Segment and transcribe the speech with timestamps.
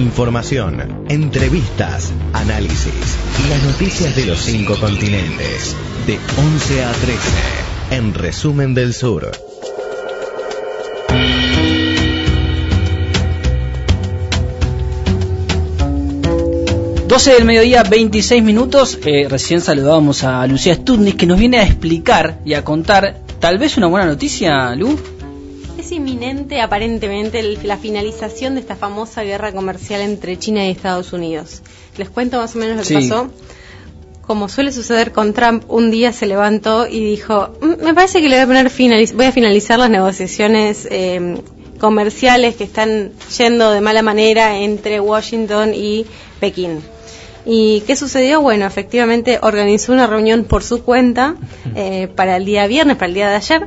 [0.00, 5.76] Información, entrevistas, análisis y las noticias de los cinco continentes.
[6.06, 7.18] De 11 a 13.
[7.90, 9.30] En Resumen del Sur.
[17.06, 18.98] 12 del mediodía, 26 minutos.
[19.04, 23.58] Eh, recién saludábamos a Lucía Stutnik que nos viene a explicar y a contar tal
[23.58, 24.98] vez una buena noticia, Lu.
[25.80, 31.12] Es inminente aparentemente el- la finalización de esta famosa guerra comercial entre China y Estados
[31.14, 31.62] Unidos.
[31.96, 33.30] Les cuento más o menos lo que pasó.
[34.26, 38.28] Como suele suceder con Trump, un día se levantó y dijo, "Mm, me parece que
[38.28, 41.38] le voy a, poner finaliz- voy a finalizar las negociaciones eh,
[41.80, 46.04] comerciales que están yendo de mala manera entre Washington y
[46.40, 46.80] Pekín.
[47.46, 48.42] ¿Y qué sucedió?
[48.42, 51.36] Bueno, efectivamente organizó una reunión por su cuenta
[51.74, 53.66] eh, para el día viernes, para el día de ayer,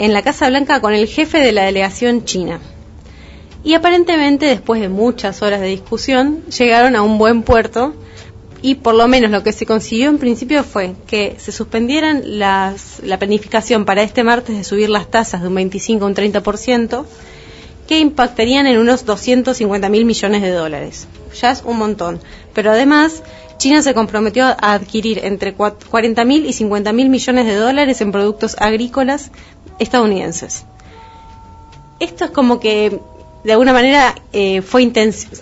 [0.00, 2.58] en la Casa Blanca con el jefe de la delegación china.
[3.62, 7.92] Y aparentemente, después de muchas horas de discusión, llegaron a un buen puerto
[8.62, 12.74] y por lo menos lo que se consiguió en principio fue que se suspendieran la
[13.18, 17.04] planificación para este martes de subir las tasas de un 25 a un 30%,
[17.86, 21.08] que impactarían en unos 250 mil millones de dólares.
[21.38, 22.20] Ya es un montón.
[22.54, 23.22] Pero además,
[23.58, 28.12] China se comprometió a adquirir entre 40 mil y 50 mil millones de dólares en
[28.12, 29.30] productos agrícolas
[29.80, 30.64] estadounidenses.
[31.98, 33.00] Esto es como que,
[33.44, 34.90] de alguna manera, eh, fue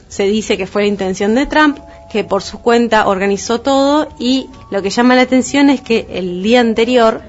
[0.09, 1.79] se dice que fue la intención de Trump,
[2.11, 6.43] que por su cuenta organizó todo y lo que llama la atención es que el
[6.43, 7.21] día anterior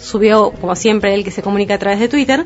[0.00, 2.44] subió, como siempre, él que se comunica a través de Twitter,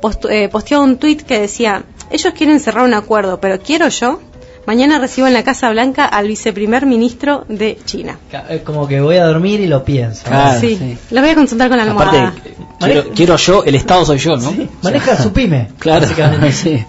[0.00, 4.20] post- eh, posteó un tweet que decía, ellos quieren cerrar un acuerdo, pero quiero yo,
[4.66, 8.18] mañana recibo en la Casa Blanca al viceprimer ministro de China.
[8.50, 10.24] Es como que voy a dormir y lo pienso.
[10.26, 10.98] Claro, sí, sí.
[11.10, 12.28] lo voy a consultar con la almohada.
[12.28, 12.49] Aparte,
[12.80, 14.52] quiero, quiero yo, el Estado soy yo, ¿no?
[14.82, 15.68] Maneja su pyme.
[15.78, 16.06] Claro,
[16.52, 16.84] sí.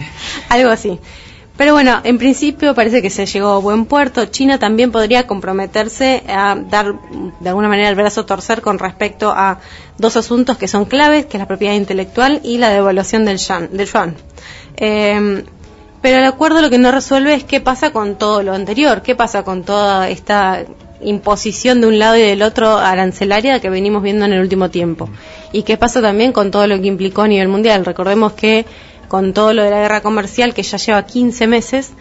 [0.50, 1.00] Algo así.
[1.58, 4.26] Pero bueno, en principio parece que se llegó a buen puerto.
[4.26, 6.96] China también podría comprometerse a dar
[7.40, 9.60] de alguna manera el brazo a torcer con respecto a
[9.98, 13.70] dos asuntos que son claves, que es la propiedad intelectual y la devaluación del yuan.
[13.72, 14.16] Del yuan.
[14.78, 15.44] Eh,
[16.02, 19.16] pero el acuerdo lo que no resuelve es qué pasa con todo lo anterior, qué
[19.16, 20.66] pasa con toda esta
[21.04, 25.10] imposición de un lado y del otro arancelaria que venimos viendo en el último tiempo.
[25.52, 27.86] Y qué pasa también con todo lo que implicó a nivel mundial.
[27.86, 28.66] Recordemos que
[29.08, 31.92] con todo lo de la guerra comercial que ya lleva 15 meses,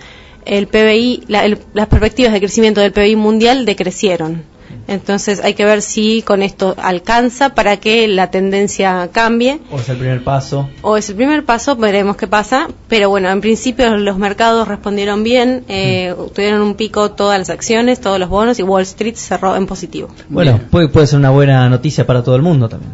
[0.44, 4.44] el PBI, la- el- las perspectivas de crecimiento del PBI mundial decrecieron.
[4.88, 9.88] Entonces hay que ver si con esto alcanza para que la tendencia cambie O es
[9.88, 10.68] el primer paso.
[10.82, 12.68] o es el primer paso, veremos qué pasa.
[12.88, 18.00] Pero bueno, en principio los mercados respondieron bien, eh, tuvieron un pico todas las acciones,
[18.00, 20.08] todos los bonos y Wall Street cerró en positivo.
[20.28, 20.68] Bueno, Bien.
[20.70, 22.92] puede, puede ser una buena noticia para todo el mundo también.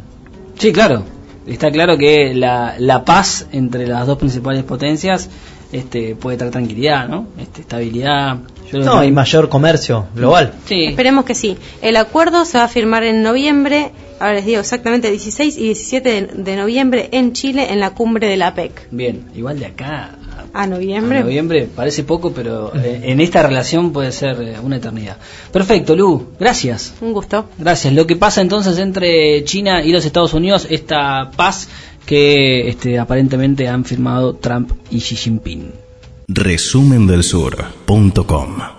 [0.59, 1.03] Sí, claro.
[1.47, 5.31] Está claro que la, la paz entre las dos principales potencias
[5.73, 7.27] este, puede traer tranquilidad, ¿no?
[7.39, 8.39] Este, estabilidad.
[8.73, 10.53] No, y mayor comercio global.
[10.67, 10.87] Sí.
[10.87, 11.57] Esperemos que sí.
[11.83, 16.09] El acuerdo se va a firmar en noviembre, ahora les digo exactamente 16 y 17
[16.09, 18.89] de, de noviembre en Chile en la cumbre de la PEC.
[18.91, 20.11] Bien, igual de acá
[20.53, 21.21] A a noviembre.
[21.21, 25.19] noviembre parece poco, pero eh, en esta relación puede ser eh, una eternidad.
[25.53, 26.95] Perfecto, Lu, gracias.
[27.01, 27.47] Un gusto.
[27.59, 27.93] Gracias.
[27.93, 31.69] Lo que pasa entonces entre China y los Estados Unidos, esta paz
[32.07, 35.86] que este, aparentemente han firmado Trump y Xi Jinping.
[36.29, 38.76] Resumendelsur.com